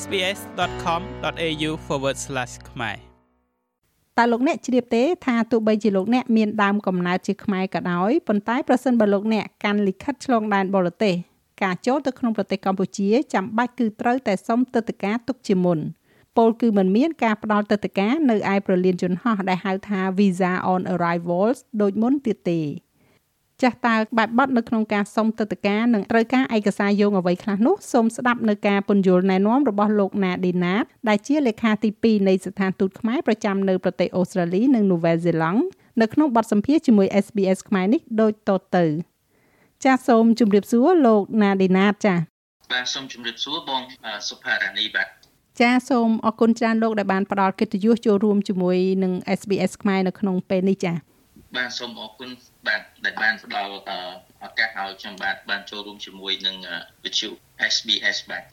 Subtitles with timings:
[0.00, 1.70] sbs.com.au/
[2.70, 2.96] ខ្មែរ
[4.18, 11.14] តើលោកអ្នកជ្រាបទេថាទោះបីជាលោកអ្នកមានដើមកំណើតជាខ្មែរក៏ដោយប៉ុន្តែប្រសិនបើលោកអ្នកកាន់លិខិតឆ្លងដែនបរទេស
[11.62, 15.78] ការចូលទៅក្នុងប្រទេសកម្ពុជាចាំបាច់គឺត្រូវតែសុំទឹកតការទុកជាមុន
[16.36, 22.60] ពលគឺមិនមានការផ្ដល់ទឹកតការនៅឯប្រលានយន្តហោះដែលហៅថា Visa on Arrivals ដូចមុនទៀតទេ
[23.62, 35.60] ចាស់តើបែបបត់នៅក្នុងការសុំទឹកតការនិងត្រូវការឯកសារយោងអ្វីខ្លះនោះសូមស្ដាប់នៅការពន្យល់ណែនាំរបស់លោកណាឌីណាតដែលជាលេខាទី2នៃស្ថានទូតខ្មែរប្រចាំនៅប្រទេសអូស្ត្រាលីនិងនូវែលសេឡង់
[36.00, 38.84] នៅក្នុងបទសម្ភាសន៍ជាមួយ SBS ខ្មែរនេះដូចតទៅ
[39.84, 42.14] ចាសសូមជម្រាបសួរលោកណាឌីណាតចា
[42.72, 43.82] បាទសូមជម្រាបសួរបង
[44.28, 45.08] សុផារ៉ានីបាទ
[45.60, 50.94] ចាសូមអរគុណច្រើនលោកដែលបានផ្ដល់កិត្តិយសចូលរួមជាមួយនឹង SBS ខ្មែរនៅក្នុងពេលនេះចា
[51.56, 52.30] បាទសូមអរគុណ
[52.66, 53.72] បាទដែលបានផ្ដល់
[54.44, 56.56] ឱកាសឲ្យខ្ញុំបាទបានចូលរួមជាមួយនឹង
[57.04, 57.28] វិទ្យុ
[57.72, 58.44] SBS បាទ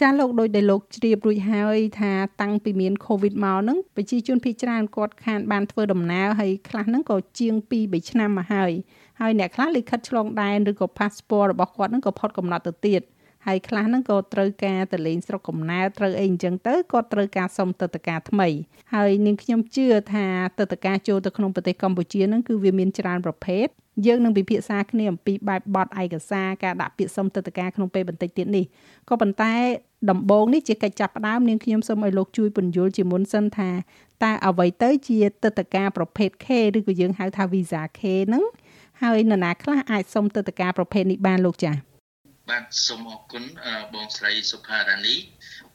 [0.00, 8.72] ចាលោកដោយដែលលោកជ្រាបរួចហើយថាតាំងពីមាន COVID មកហ្នឹងប្រជាជនភ័យច្រើនគាត់ខានបានធ្វើដំណើរហើយខ្លះហ្នឹងក៏ជាង2 3ឆ្នាំមកហើយ
[9.20, 13.02] ហើយអ្នកខ្លះលិខិតឆ្លងដែនឬក៏ passport របស់គាត់ហ្នឹងក៏ផុតកំណត់ទៅទៀត
[13.46, 18.48] ហើយខ្លះហ្នឹងក៏ត្រូវការទៅលេងស្រុកកំណើតត្រូវអីអញ្ចឹងទៅគាត់ត្រូវការសុំទឹកតការថ្មី
[18.94, 20.26] ហើយនាងខ្ញុំជឿថា
[20.58, 23.66] ទឹកតការចូលទៅក្នុងប្រទេសកម្ពុជាហ្នឹងគឺវាមានច្រើនប្រភេទ
[24.06, 28.64] យើងនឹងពិភាក្សាគ្នាអំពីបែបបទឯកសារការដាក់ពាក្យសុំទឹកតការក្នុងពេលបន្តិចទៀតនេះ
[29.08, 29.54] ក៏ប៉ុន្តែ
[30.10, 33.70] ដំបូងនេះជាកិច្ចចាប់ផ្ដើមនាងខ្ញុំសូមឲ្យលោកជួយពន្យល់ជាមុនសិនថា
[34.24, 36.46] តើអ្វីទៅជាទឹកតការប្រភេទ K
[36.78, 38.44] ឬក៏យើងហៅថា Visa K ហ្នឹង
[39.02, 41.97] ហើយនរណាខ្លះអាចសុំទឹកតការប្រភេទនេះបានលោកចា៎
[42.48, 43.44] បាទសូមអរគុណ
[43.94, 45.16] បងស្រីសុផារ៉ានី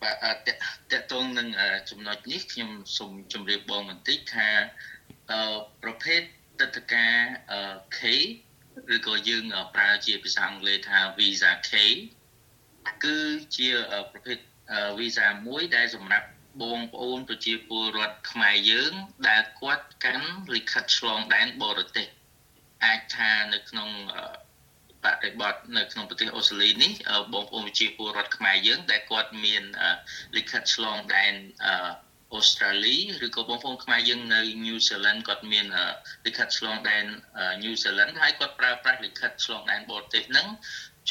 [0.01, 0.49] បាទត
[0.91, 1.47] កតងនឹង
[1.89, 4.49] ចំណុចនេះខ្ញុំសូមជម្រាបបងបន្តិចថា
[5.83, 6.21] ប្រភេទ
[6.59, 7.15] ទឹកតការ
[7.97, 7.99] K
[8.95, 9.43] ឬក៏យើង
[9.75, 11.71] ប្រើជាភាសាអង់គ្លេសថា Visa K
[13.03, 13.17] គឺ
[13.57, 13.69] ជា
[14.11, 14.37] ប្រភេទ
[14.97, 16.27] Visa មួយដែលសម្រាប់
[16.61, 18.93] បងប្អូនប្រជាពលរដ្ឋខ្មែរយើង
[19.27, 22.07] ដែលគាត់កាន់លិខិតឆ្លងដែនបរទេស
[22.85, 23.89] អាចថានៅក្នុង
[25.05, 26.91] បប្រតិបត្តិនៅក្នុងប្រទេសអូស្ត្រាលីនេះ
[27.33, 29.63] បងប្អូនប្រជាពលរដ្ឋខ្មែរយើងដែលគាត់មាន
[30.37, 31.33] លិខិតឆ្លងដែន
[32.33, 35.65] អូស្ត្រាលីឬក៏បងប្អូនខ្មែរយើងនៅញូហ្សេឡង់គាត់មាន
[36.25, 37.05] លិខិតឆ្លងដែន
[37.63, 40.47] ញូហ្សេឡង់ហើយគាត់ប្រើប្រាស់លិខិតឆ្លងដែនបរទេសហ្នឹង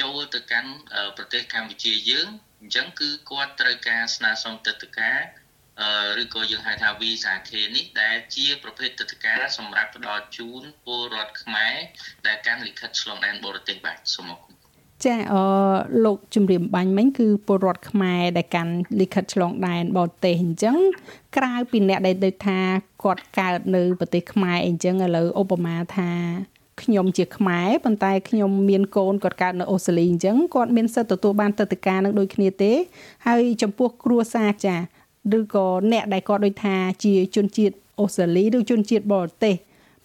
[0.00, 0.70] ចូលទៅកាន់
[1.16, 2.28] ប្រទេសកម្ពុជាយើង
[2.60, 5.18] អញ្ចឹងគឺគាត់ត្រូវការស្នើសុំទឹកតការ
[6.22, 11.76] ឬក៏យើងហៅថា Visa K នេះដែលជាប្រភេទទឹកតការសម្រាប់ផ្ដល់ជូនពលរដ្ឋខ្មែរ
[12.26, 14.54] ដែលកាន់លិខិតឆ្លងដែនបរទេសបាទសូមអរគុណ
[15.04, 15.44] ចាអឺ
[16.04, 20.76] លោកជំរាមបាញ់មិញគឺពលរដ្ឋខ្មែរដែលកាន់លិខិតឆ្លងដែនបរទេសអញ្ចឹង
[21.36, 22.58] ក្រៅពីអ្នកដែលដូចថា
[23.04, 26.10] គាត់កើតនៅប្រទេសខ្មែរអញ្ចឹងឥឡូវឧបមាថា
[26.82, 32.72] ខ្ញុំជាខ្មែរប៉ុន្តែខ្ញុំមានកូនគាត់កើតនៅអូស្ត្រាលីអញ្ចឹងគាត់មានសិទ្ធិទទួលបានទឹកតការនឹងដូចគ្នាទេ
[33.26, 34.76] ហើយចំពោះគ្រួសារចា
[35.38, 39.56] ឬក៏អ្នកដែលគាត់ដូចថាជាជនជាតិអូស្ត្រាលីឬជនជាតិបរទេស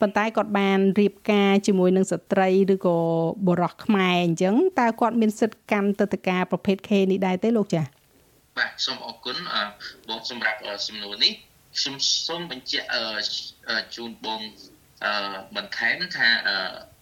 [0.02, 2.98] ប៉ុន្តែគាត់បានរៀបការជាមួយនឹងស្ត្រីឬក៏
[3.48, 7.86] បុរសខ្មែរអញ្ចឹងតើគាត់មានសិទ្ធិកម្មទឹកតការប្រភេទ K នេះដែរទេលោកចា៎
[8.58, 9.38] បាទសូមអរគុណ
[10.10, 11.34] បងសម្រាប់សំណួរនេះ
[11.78, 11.96] ខ្ញុំ
[12.28, 12.88] សូមបញ្ជាក់
[13.96, 14.42] ជូនបង
[15.56, 16.30] បន្ថែមថា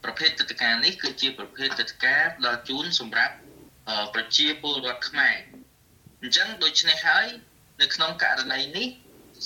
[0.03, 3.35] ប្រភេទទឹកតការនេះគឺជាប្រភេទទឹកតការដល់ជូនសម្រាប់
[4.13, 5.35] ប្រជាពលរដ្ឋខ្មែរ
[6.21, 7.27] អញ្ចឹងដូច្នេះហើយ
[7.81, 8.87] នៅក្នុងករណីនេះ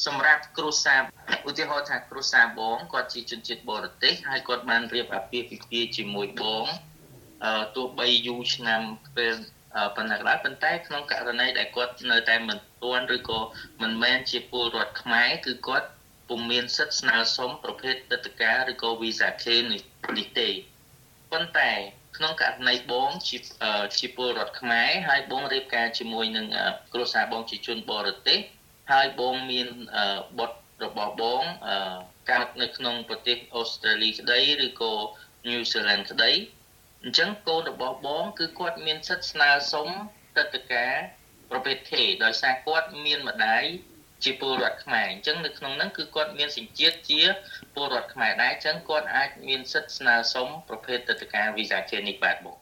[0.06, 1.01] សម្រាប់គ្រួសារ
[1.50, 6.66] ឧទាហរណ៍ថាគ្រួសារបងគាត់ជាជនជាតិបរទេសហើយគាត់បានរៀបអាពាហ៍ពិពាហ៍ជាមួយបង
[7.45, 8.81] អឺទោះបីយូរឆ្នាំ
[9.17, 9.35] ពេល
[9.95, 13.40] ប៉ុណ្ណាក៏ដោយប៉ុន្តែក្នុងករណីដែលគាត់នៅតែមិនទាន់ឬក៏
[13.81, 15.88] មិនមែនជាពលរដ្ឋខ្មែរគឺគាត់
[16.29, 20.50] ពុំមានសិទ្ធិស្នើសុំប្រភេទទឹកតការឬក៏ Visa K នេះទេ
[21.31, 21.72] ប៉ុន្តែ
[22.19, 23.38] ក្នុងករណីបងជា
[24.00, 26.47] ជាពលរដ្ឋខ្មែរហើយបងរៀបការជាមួយនឹង
[26.94, 28.40] គ្រួសារបងជាជនបរទេស
[28.91, 29.68] ហើយបងមាន
[30.38, 31.44] បុត្ររបស់បង
[32.31, 34.94] កើតនៅក្នុងប្រទេសអូស្ត្រាលីក្តីឬក៏
[35.50, 36.31] ញូហ្សេឡង់ក្តី
[37.03, 39.88] អញ្ចឹងកូនរបស់បងគឺគាត់មានសិទ្ធិស្នើសុំ
[40.38, 40.93] ទឹកតការ
[41.52, 41.91] ប្រភេទ K
[42.23, 43.64] ដោយសារគាត់មានម្ដាយ
[44.23, 47.21] ជាពលរដ្ឋខ្មែរអញ្ចឹងនៅក្នុងហ្នឹងគឺគាត់មានសញ្ជាតិជា
[47.75, 52.57] ពលរដ្ឋខ្មែរដែរអញ្ចឹងគាត់អាចមានសិទ្ធិស្នើសុំប្រភេទទឹកតការ Visa K នេះបាទបង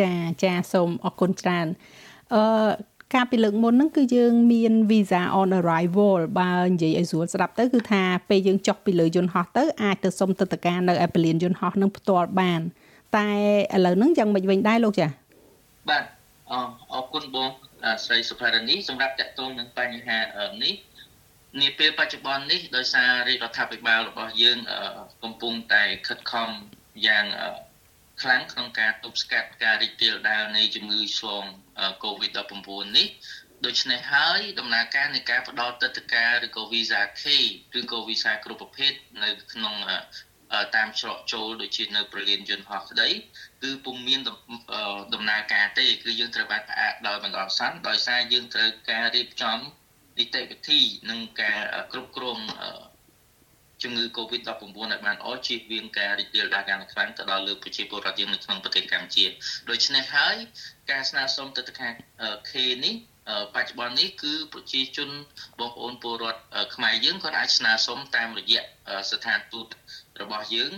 [0.00, 0.12] ចា
[0.42, 1.66] ចាសូមអរគុណច្រើន
[2.34, 2.42] អឺ
[3.14, 12.60] កាលពីលើកមុនហ្នឹងគឺយើងមាន visa on arrival បើនិយាយឲ្យស្រួលស្ដាប់ទៅគឺថាពេលយើងចុះពីលើយន្តហោះទៅអាចទៅសុំទឹកតការនៅឯពលានយន្តហោះនឹងផ្ទាល់បាន
[13.16, 13.28] តែ
[13.74, 15.06] ឥឡូវហ្នឹងយ៉ាងមិនវិញដែរលោកចា
[15.90, 16.04] បាទ
[16.50, 16.52] អ
[16.92, 17.50] អរគុណបង
[18.04, 20.20] ស្រីសុផារនីសម្រាប់តកតងនឹងបញ្ហា
[20.62, 20.74] នេះ
[21.60, 24.58] នាពេលបច្ចុប្បន្ននេះដោយសាររាជរដ្ឋាភិបាលរបស់យើង
[25.22, 26.50] កំពុងតែខិតខំ
[27.06, 27.24] យ៉ាង
[28.22, 31.44] ខ្លាំងក្នុងការទប់ស្កាត់ការរីករាលដាលនៃជំងឺឆ្លង
[32.04, 33.08] COVID-19 នេះ
[33.66, 37.24] ដូច្នេះហើយដំណើរការនៃការផ្ដល់ទឹកតការឬក៏ Visa K
[37.78, 38.92] ឬក៏ Visa គ្រប់ប្រភេទ
[39.22, 39.74] នៅក្នុង
[40.76, 43.08] តាមច្រកចូលដូចជានៅប្រលានយន្តហោះក្តី
[43.62, 44.20] គឺពុំមាន
[45.14, 49.58] ដំណើរការទេគឺយើងត្រូវបានផ្អាកដោយបណ្ដោះអាសន្នដោយសារយើងត្រូវការរៀបចំ
[50.18, 51.58] នីតិវិធីនិងការ
[51.92, 52.38] គ្រប់គ្រង
[53.82, 54.62] ជំងឺ Covid-19
[54.92, 59.24] ឲ្យបានល្អជៀសវាងការរីករាលដាលកាន់តែខ្លាំងទៅដល់លើប្រជាពលរដ្ឋយើងនៅក្នុងប្រទេសកម្ពុជា
[59.70, 60.34] ដូច្នេះហើយ
[60.90, 61.92] ការស្នើសុំទៅទៅខាង
[62.50, 62.52] K
[62.84, 62.94] នេះ
[63.54, 65.08] បច្ចុប្បន្ននេះគឺប្រជាជន
[65.60, 66.40] បងប្អូនពលរដ្ឋ
[66.74, 68.62] ខ្មែរយើងគាត់អាចស្នើសុំតាមរយៈ
[69.10, 69.66] ស្ថានទូត
[70.20, 70.72] របស់យើង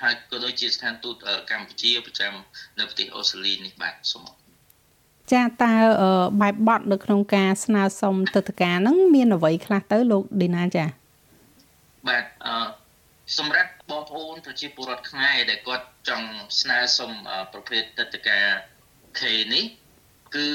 [0.00, 1.16] ហើយក៏ដូចជាស្ថានទូត
[1.50, 2.32] កម្ពុជាប្រចាំ
[2.78, 4.26] នៅប្រទេសអូស្ត្រាលីនេះបាទសូម
[5.32, 5.74] ចាតើ
[6.40, 10.84] បែបបត់នៅក្នុងការស្នើសុំទឹកតការហ្នឹងមានអ្វីខ្លះទៅលោកឌីណាចា
[12.08, 12.54] បាទអឺ
[13.38, 16.28] សម្រាប់បងប្អូនប្រជាពលរដ្ឋខ្មែរដែលគាត់ចង់
[16.60, 17.10] ស្នើសុំ
[17.52, 18.46] ប្រភេទទឹកតការ
[19.18, 19.20] K
[19.52, 19.64] នេះ
[20.34, 20.48] គឺ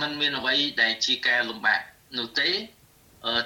[0.00, 1.80] มันមានអ្វីដែលជាការលំបាក
[2.18, 2.50] នោះទេ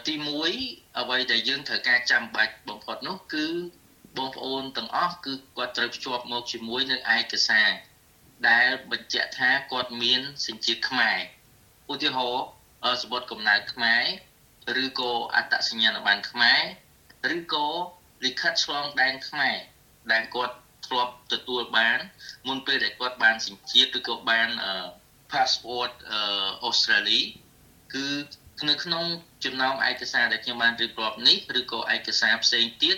[0.06, 0.14] ទី
[0.56, 3.46] 1អ្វីដែលយើងត្រូវការចាំបាច់បំផុតនោះគឺ
[4.16, 7.68] បងប្អូនទាំងអស់គឺគាត់ត្រូវភ្ជាប់មកជាមួយនឹងឯកសារ
[8.48, 11.18] ដែលបញ្ជាក់ថាគាត់មានសញ្ជាតិខ្មែរ
[11.92, 12.44] ឧទាហរណ៍
[13.02, 17.66] សម្បត្តិកំណើតខ្មែរឬក៏អត្តសញ្ញាណប័ណ្ណខ្មែរឬក៏
[18.24, 19.56] លិខិតឆ្លងដែនខ្មែរ
[20.12, 20.54] ដែលគាត់
[20.86, 21.98] ធ្លាប់ទទួលបាន
[22.48, 24.48] មុនពេលដែលគាត់បានសញ្ជាតិឬក៏បាន
[25.32, 25.92] passport
[26.64, 27.20] អូស្ត្រាលី
[27.94, 28.06] គឺ
[28.68, 29.04] នៅក្នុង
[29.44, 32.96] ចំណោមឯកសារដែលខ្ញុំបានរៀបរាប់នេះឬក៏ឯកសារផ្សេងទៀត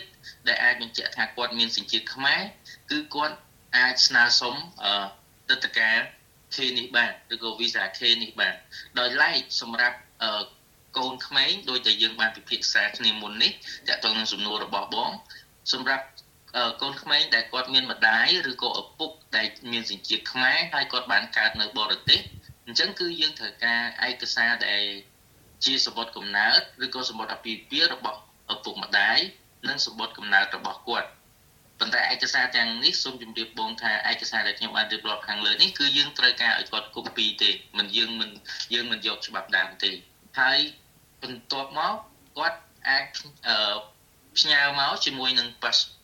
[0.49, 2.43] ដែលអាចបញ្ជាក់ថាគាត់មានសញ្ជាតិខ្មែរ
[2.91, 3.37] គឺគាត់
[3.77, 4.55] អាចស្នើសុំ
[5.49, 5.97] ទិដ្ឋាការ
[6.55, 8.55] K នេះបានឬក៏ visa K នេះបាន
[8.99, 9.99] ដោយឡែកសម្រាប់
[10.97, 13.53] កូនក្មេងដោយតែយើងបានពិភាក្សាគ្នាមុននេះ
[13.89, 15.11] តើតើនឹងសំណួររបស់បង
[15.73, 16.05] សម្រាប់
[16.81, 22.21] កូនក្មេងដែលគាត់មានម្ដាយឬក៏ឪពុកដែលមានសញ្ជាតិខ្មែរហើយគាត់បានកើតនៅបរទេស
[22.67, 24.83] អញ្ចឹងគឺយើងត្រូវការឯកសារដែល
[25.65, 28.21] ជាសម្បត្តិកំណើតឬក៏សម្បត្តិអាពាហ៍ពិពាហ៍របស់
[28.55, 29.19] ឪពុកម្ដាយ
[29.69, 31.09] និងសម្បត្តិកំណើតរបស់គាត់
[31.81, 38.31] ប៉ុន្តែឯកសារទាំងនេះសូមជម្រាបបងថាឯកសារដែលខ្ញុំបានរៀបរាប់ខាងលើនេះគឺយើងត្រូវការឲ្យគាត់ copy ទេមិនយើងមិន
[38.75, 39.91] យើងមិនយកច្បាប់ដើមទេ
[40.41, 40.59] ហើយ
[41.23, 41.95] បន្ទាប់មក
[42.37, 42.59] គាត់
[42.89, 43.05] អាច
[43.49, 43.77] អឺ
[44.39, 45.98] ផ្ញើមកជាមួយនឹង passport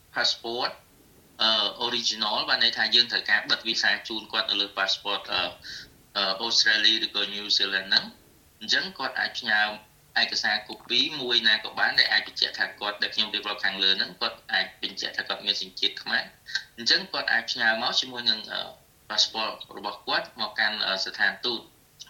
[1.43, 1.51] អឺ
[1.87, 5.43] original បានន័យថាយើងត្រូវការបិទវីសាជូនគាត់នៅលើ passport អឺ
[6.41, 8.05] អូស្ត្រាលីឬក៏ New Zealand ហ្នឹង
[8.61, 9.61] អញ្ចឹងគាត់អាចផ្ញើ
[10.21, 16.25] ឯកសារ copy មួយណាក៏បានដែលអាចបញ្ជាក់ថាគាត់ដែលខ្ញុំរៀបរាប់ខាងលើហ្នឹងគាត់អាចបញ្ជាក់ថាគាត់មានសញ្ជាតិខ្មែរ
[16.77, 18.41] អញ្ចឹងគាត់អាចផ្ញើមកជាមួយនឹង
[19.09, 21.61] passport របស់គាត់មកកាន់ស្ថានទូត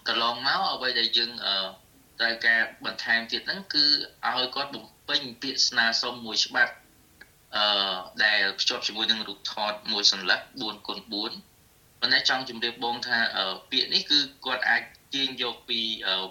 [0.07, 1.31] កន្លងមកអ្វីដែលយើង
[2.19, 3.85] ត្រូវការបន្ថែមទៀតហ្នឹងគឺ
[4.25, 6.73] ឲ្យគាត់បំពេញពាក្យស្នើសុំមួយច្បាប់
[7.57, 13.19] អឺដែលភ្ជាប់ជាមួយនឹងរូបថតមួយសន្លឹក4គុណ4ប៉ុន្តែចង់ជម្រាបបងថា
[13.71, 14.81] ពាក្យនេះគឺគាត់អាច
[15.13, 15.79] ទាញយកពី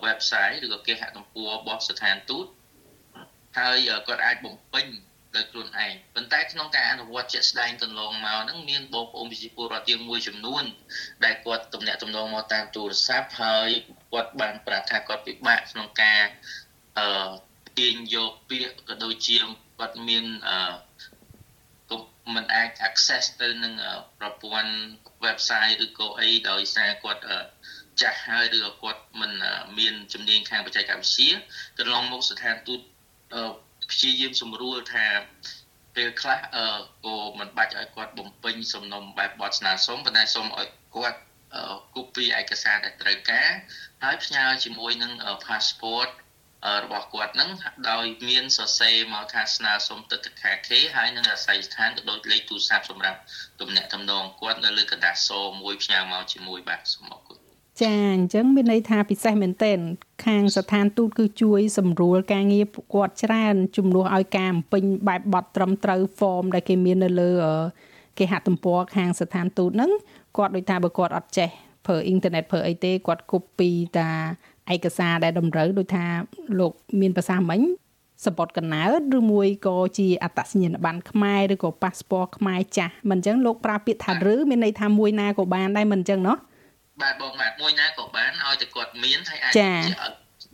[0.05, 2.47] website ឬក៏គេហទំព័ររបស់ស្ថានទូត
[3.59, 3.77] ហើយ
[4.07, 4.87] គាត់អាចបំពេញ
[5.37, 10.65] ដោយខ្លួនឯងប៉ុន្តែក្នុងការអនុវត្តជាក់ស្ដែងកន្លងមកហ្នឹងមានបងប្អូនប្រជាពលរដ្ឋយើងមួយចំនួន
[11.25, 13.69] ដែលគាត់ទំនាក់ទំនងមកតាមទូរស័ព្ទហើយ
[14.13, 16.23] គាត់បានប្រាប់ថាគាត់ពិបាកក្នុងការ
[16.99, 17.31] អឺ
[17.79, 19.37] ទាញយកពាក្យក៏ដូចជា
[19.79, 20.94] គាត់មានអឺមិន
[22.55, 23.75] អាច access ទៅនឹង
[24.19, 24.75] ប្រព័ន្ធ
[25.25, 27.23] website ឬក៏អីដោយសារគាត់
[28.01, 29.33] ចាស់ហើយឬក៏គាត់មិន
[29.79, 31.31] មានជំនាញខាងបច្ចេកវិទ្យា
[31.79, 32.81] កន្លងមកស្ថានទូត
[33.91, 35.07] ព្យាយាមសម្រួលថា
[35.97, 36.39] ពេលខ្លះ
[37.05, 41.19] ក៏មិនបាច់ឲ្យគាត់បំពេញសំណុំបែបបទស្នើសុំប៉ុន្តែសូមឲ្យគាត់
[41.95, 43.51] គូពីឯកសារដែលត្រូវការ
[44.03, 45.13] ហើយផ្ញើជាមួយនឹង
[45.47, 46.11] passport
[46.85, 47.51] របស់គាត់ហ្នឹង
[47.91, 53.19] ដោយមានសរសេរមកថាស្នើសុំទឹកតខាខេហើយនឹងអាស័យដ្ឋានក៏ដូចលេខទូរស័ព្ទសម្រាប់
[53.61, 55.31] ទំនាក់ទំនងគាត់នៅលើកណ្ដាស់ស
[55.63, 57.39] មួយផ្ញើមកជាមួយបាទសូមអរគុណ
[57.83, 59.79] ចាអញ្ចឹងមានន័យថាពិសេសមែនទែន
[60.27, 67.33] ខាងស្ថានទូតគឺជួយសម្រួលការងារពួកគាត់ច្រើនជំនួសឲ្យការបំពេញបែបបត់ត្រឹមត្រូវហ្វមដែលគេមាននៅលើ
[68.19, 69.91] គេហទំព័រខាងស្ថានទូតហ្នឹង
[70.37, 71.51] គាត់ដូចថាបើគាត់អត់ចេះ
[71.87, 74.11] ប្រើអ៊ីនធឺណិតប្រើអីទេគាត់ copy តា
[74.74, 76.06] ឯកសារដែលតម្រូវដូចថា
[76.60, 77.62] លោកមានប្រសាសន៍មិញ
[78.26, 86.40] សពតកណើតឬមួយក៏ជាអត្តសញ្ញាណប័ណ្ណខ្មែរឬក៏ប៉ាសពតខ្មែរចាស់មិនអញ្ចឹងលោកប្រើពាក្យថាឬមានន័យថាមួយណាក៏បានដែរមិនអញ្ចឹងเนาะ
[87.02, 89.70] បាទបងបាទមួយណាក៏បានឲ្យតែគាត់មានហើយអាចជា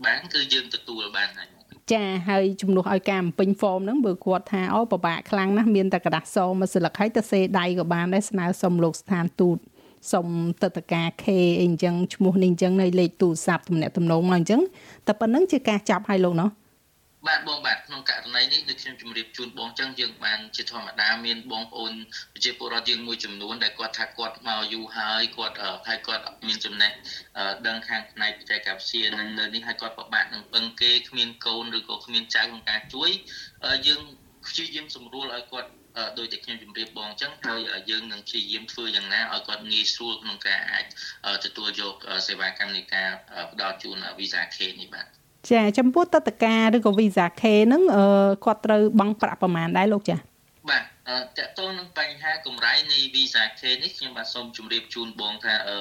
[0.05, 1.47] បានគឺយើងទទួលបានហើយ
[1.93, 9.57] ចាហើយជំនួសឲ្យការបំពេញ form ហ្នឹងបើគាត់ថាអូពិបាកខ្លាំងណាស់មានតែกระดาษសមួយស្លឹកហើយទៅសេដៃក៏បានដែរស្នើសុំលោកស្ថានទូត
[10.12, 10.26] សុំ
[10.62, 11.24] តតកា K
[11.60, 14.60] អីអញ្ចឹងឈ្មោះនេះអញ្ចឹងនៅលេខទូរស័ព្ទទំនាក់ទំនងមកអញ្ចឹង
[15.06, 16.50] តែប៉ុណ្្នឹងជាការចាប់ឲ្យលោកណោះ
[17.28, 21.92] បាទបងបាទក្នុងករណីនេះដូចខ្ញុំជម្រាបជូនបងចឹងយើងបានជាធម្មតាមានបងប្អូន
[22.32, 25.56] ប្រជាពលរដ្ឋយើងមួយចំនួនដែលគាត់ថាគាត់មកយូរហើយគាត់
[25.88, 26.92] ហើយគាត់មានចំណេះ
[27.66, 33.10] ដឹងខាងផ្នែកបច្ចេកវិទ្យានឹងលើនេះហើយគាត់ពិបាកនឹងពឹងគេគ្មានកូនឬក៏គ្មានចៅក្នុងការជួយ
[33.86, 34.00] យើង
[34.46, 35.70] ព្យាយាមសម្រួលឲ្យគាត់
[36.18, 40.84] ដោយតែខ្ញុំជម្រាបបងអញ្ចឹងហើយយើងនឹងព្យាយាមធ្វើយ៉ាងណាឲ្យគាត់ងាយស្រួលក្នុងការអាច
[41.44, 41.94] ទទួលយក
[42.28, 43.08] សេវាកម្មនៃការ
[43.52, 45.06] ផ្ដល់ជូន Visa K នេះបាទ
[45.50, 47.82] ចាចំពោះតតកាឬក៏ Visa K ហ្នឹង
[48.44, 50.16] គាត់ត្រូវបង់ប្រាក់ប្រមាណដែរលោកចា
[50.70, 50.82] បាទ
[51.38, 55.78] តកតងនឹងបញ្ហាកម្រៃនៃ Visa K នេះខ្ញុំបាទសូមជម្រាបជូនបងថាអឺ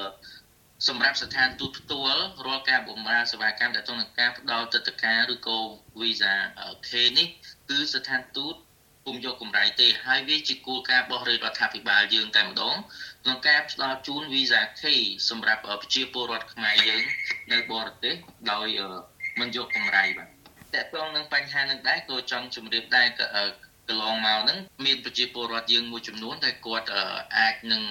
[0.88, 5.58] សម្រាប់ស្ថានទូតផ្ទាល់រាល់ការបម្រើសេវាកម្មដែលទៅនឹងការផ្ដល់ទឹកតកាឬក៏
[6.00, 6.34] Visa
[6.88, 7.28] K នេះ
[7.70, 8.56] គឺស្ថានទូត
[9.06, 12.76] ពុំយកកម្រៃទេហើយវាជាគោលការណ៍របស់រដ្ឋាភិបាលយើងតែម្ដង
[13.24, 14.84] ក្នុងការផ្ដល់ជូន Visa K
[15.30, 17.04] សម្រាប់ប្រជាពលរដ្ឋខ្មែរយើង
[17.52, 18.16] នៅបរទេស
[18.52, 18.68] ដោយ
[19.40, 20.30] មិនយកកម្រៃបាទ
[20.76, 23.08] តើតងនឹងបញ្ហានឹងដែរក៏ចង់ជម្រាបដែរ
[23.90, 26.88] កន្លងមកហ្នឹងមានប្រជាពលរដ្ឋយើងមួយចំនួនដែលគាត់
[27.38, 27.84] អាចនឹង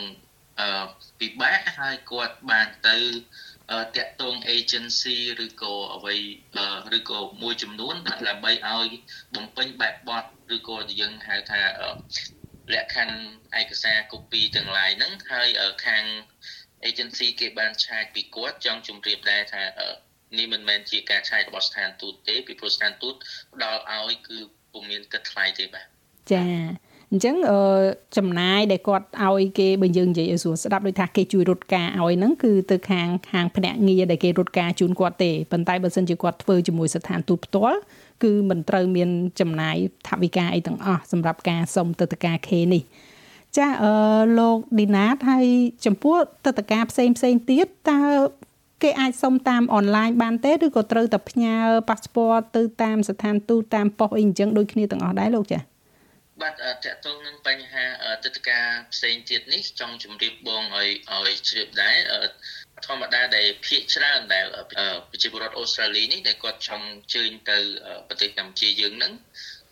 [1.20, 2.96] ពិបាកហើយគាត់បានទៅ
[3.96, 6.16] តាក់ទង agency ឬក៏អ្វី
[6.98, 7.94] ឬក៏មួយចំនួន
[8.28, 8.88] ដើម្បីឲ្យ
[9.34, 10.24] បំពេញបែបបទ
[10.56, 11.62] ឬក៏យើងហៅថា
[12.74, 15.48] លក្ខខណ្ឌឯកសារ copy ទាំងឡាយហ្នឹងហើយ
[15.86, 16.04] ខាង
[16.88, 19.62] agency គេបានឆាតពីគាត់ចង់ជម្រាបដែរថា
[20.38, 23.14] នេះមិនមែនជាការឆាយរបស់ស្ថានទូតទេពីព្រោះស្ថានទូត
[23.54, 24.38] ផ្ដល់ឲ្យគឺ
[24.72, 25.86] ពុំមានគិតថ្លៃទេបាទ
[26.32, 26.42] ចា
[27.12, 27.36] អញ្ចឹង
[28.16, 37.78] ចំណាយដែលគាត់ឲ្យគេបើយើងនិយាយឲ្យស្រួលស្ដាប់ដូចថាគេជួយរត់ការឲ្យហ្នឹងគឺទៅខាងខាងភ្នាក់ងារដែលគេរត់ការជូនគាត់ទេប៉ុន្តែបើសិនជាគាត់ធ្វើជាមួយស្ថានទូតផ្ទាល់
[38.24, 39.10] គឺមិនត្រូវមាន
[39.40, 39.76] ចំណាយ
[40.08, 42.82] ថវិកាអីទាំងអស់សម្រាប់ការសុំទឹកតការ K នេះ
[43.56, 43.92] ចាអឺ
[44.38, 45.46] លោកឌីណាតហើយ
[45.86, 48.00] ចំពោះទឹកតការផ្សេងផ្សេងទៀតតើ
[48.82, 51.54] គេអាចសុំតាមអនឡាញបានទេឬក៏ត្រូវតែផ្ញើ
[51.88, 55.77] ប៉ាសពតទៅតាមស្ថានទូតតាមប៉ុស្តិ៍អីអញ្ចឹងដូចគ្នាទាំងអស់ដែរលោកចា៎
[56.42, 57.84] បាទតកតងនឹងបញ្ហា
[58.24, 60.90] ទឹកតការផ្សេងទៀតនេះចង់ជម្រាបបងឲ្យ
[61.26, 61.96] ឲ្យជ្រាបដែរ
[62.86, 64.46] ធម្មតាដែលភាគច្រើនដែល
[65.10, 67.58] ប្រជាពលរដ្ឋអូស្ត្រាលីនេះដែលគាត់ចង់ជើញទៅ
[68.08, 69.12] ប្រទេសកម្ពុជាយើងហ្នឹង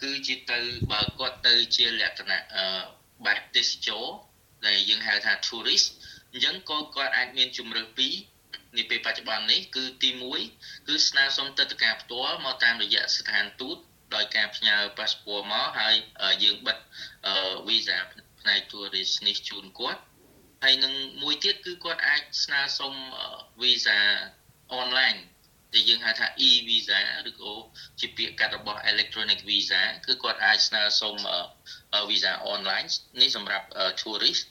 [0.03, 0.59] គឺជាទៅ
[0.93, 2.41] បើគាត់ទៅជាលក្ខណៈ
[3.27, 4.05] បែបទេសចរ
[4.67, 5.87] ដែលយើងហៅថា tourist
[6.33, 8.15] អញ្ចឹងក៏គាត់អាចមានជំរើសពីរ
[8.77, 10.11] នាពេលបច្ចុប្បន្ននេះគឺទី
[10.49, 13.79] 1គឺស្នើសុំទឹកតការផ្ទាល់មកតាមរយៈស្ថានទូត
[14.15, 15.95] ដោយការផ្ញើប៉ាសពតមកហើយ
[16.45, 16.79] យើងបិទ
[17.69, 17.97] វីសា
[18.41, 20.03] ផ្នែក tourist នេះជូនគាត់
[20.63, 22.93] ហើយនឹងមួយទៀតគឺគាត់អាចស្នើសុំ
[23.61, 23.99] វីសា
[24.81, 25.19] online
[25.75, 27.53] ដែលយើងហៅថា e visa ឬក៏
[28.01, 31.15] ជាពាក្យកាត់របស់ electronic visa គឺគាត់អាចស្នើសុំ
[32.11, 32.89] visa online
[33.21, 33.67] នេះសម្រាប់
[34.03, 34.45] tourist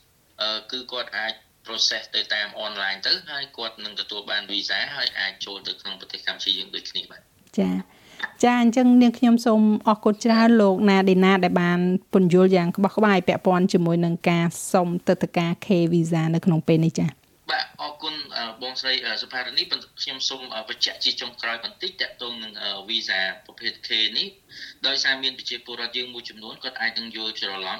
[0.72, 1.34] គឺគាត់អាច
[1.66, 7.22] process ទៅតាម online ទៅហើយគាត់នឹងទទួលបាន visa ហើយអាចចូលទៅក្នុងប្រទេសកម្ពុជាយើងដូចគ្នាបាទ
[7.58, 7.95] ចា៎
[8.44, 11.80] ចាអញ្ចឹងនាងខ្ញុំសូមអរគុណច្រើនលោកណាឌីណាដែលបាន
[12.14, 17.08] ពន្យល់យ៉ាងក្បោះក្បាយពាក់ព័ន្ធជាមួយនឹងការសុំទឹកតការ K visa នៅក្នុងពេលនេះចា
[17.52, 18.16] បាទអរគុណ
[18.62, 19.64] បងស្រីសុផារនី
[20.02, 22.54] ខ្ញុំសូមបញ្ជាក់ជាចុងក្រោយបន្តិចតកតងនឹង
[22.90, 24.28] វីសាប្រភេទ K នេះ
[24.88, 27.80] ដោយសារមានប្រជាពលរដ្ឋយើងមួយចំនួនគាត់អាចនឹងយល់ច្រឡំ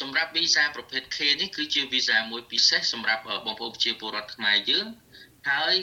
[0.00, 4.86] សម្រាប់វីសាប្រភេទ K នេះគឺជាវីសាមួយពិសេសសម្រាប់បងប្អូនប្រជាពលរដ្ឋខ្មែរយើង
[5.50, 5.74] ហើយ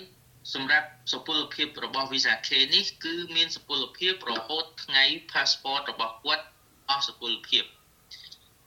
[0.54, 6.44] សម្រាប់សុពលភាពរបស់ Visa K នេះគឺមានសុពលភាពរហូតថ្ងៃ passport របស់គាត់
[6.90, 7.64] អស់សុពលភាព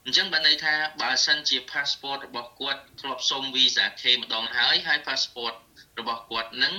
[0.05, 5.55] អញ្ចឹងបានន័យថាបើសិនជា passport របស់គាត់ធ្លាប់សុំ Visa K ម្ដងហើយហើយ passport
[5.99, 6.75] របស់គាត់នឹង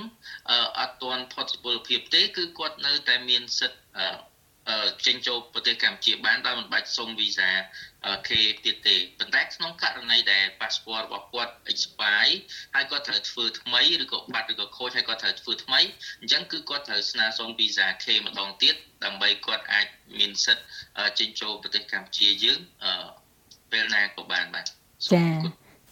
[0.78, 3.80] អត់ទាន់ផុតសុពលភាពទេគឺគាត់នៅតែមានសិទ្ធិ
[5.06, 7.50] ចេញចូលប្រទេសកម្ពុជាបានដោយមិនបាច់សុំវីសា
[8.28, 8.30] K
[8.64, 12.32] ទៀតទេប៉ុន្តែក្នុងករណីដែល passport របស់គាត់ expire
[12.74, 15.80] ហើយគាត់ត្រូវធ្វើថ្មីឬក៏បាត់ឬក៏ខូចហើយគាត់ត្រូវធ្វើថ្មី
[16.20, 18.74] អញ្ចឹងគឺគាត់ត្រូវស្នើសុំវីសា K ម្ដងទៀត
[19.04, 19.86] ដើម្បីគាត់អាច
[20.18, 20.64] មានសិទ្ធិ
[21.18, 22.58] ចេញចូលប្រទេសកម្ពុជាយើង
[23.72, 24.64] ពេលណាក៏បានបាទ
[25.14, 25.26] ចា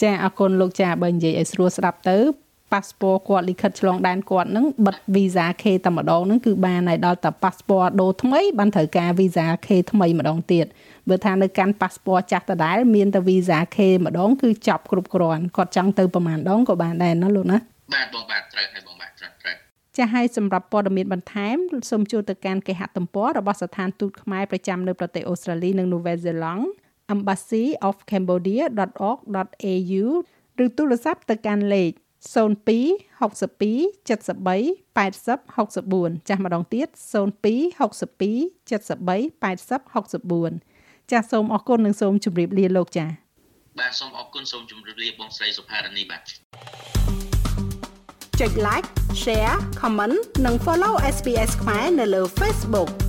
[0.03, 10.67] ចាអរគុណលោកចាបើនិយាយឲ្យស្រួលស្ដាប់ទៅ ប៉ាសពតគាត់លិខិតឆ្លងដែនគាត់នឹងបិទ Visa K តែម្ដងនឹងគឺបានឲ្យដល់តែប៉ាសពតដូរថ្មីបានត្រូវការ Visa K ថ្មីម្ដងទៀត
[11.09, 17.59] បើថានៅកាន់ប៉ាសពតចាស់ដដែលមានតែ Visa K ម្ដងគឺចប់គ្រប់គ្រាន់គាត់ចង់ទៅប្រហែលដងក៏បានដែរណាលោកណា
[17.95, 19.55] បាទបងបាទត្រូវហើយបងបាទត្រូវត្រូវ
[19.97, 21.57] ចាស់ឲ្យសម្រាប់ព័ត៌មានបន្ថែម
[21.91, 26.65] សូមចូលទៅកាន់គេហទំព័ររបស់ស្ថានទូតខ្មែរប្រចាំនៅប្រទេសអូស្ត្រាលីនិងនូវែលសេឡង់
[27.15, 30.05] embassy of cambodia.org.au
[30.65, 31.93] ឬទូរស័ព្ទទៅកាន់លេខ
[32.35, 37.47] 02 62 73 80 64ចាស់ម្ដងទៀត02
[37.79, 43.13] 62 73 80 64ចាស់សូមអរគុណនិងសូមជម្រាបលាលោកចាស់
[43.79, 46.23] បាទសូមអរគុណសូមជម្រាបលាបងស្រីសុផារនីបាទ
[48.41, 48.89] ចុច like
[49.23, 53.08] share comment និង follow SPS ខ្មែរនៅលើ Facebook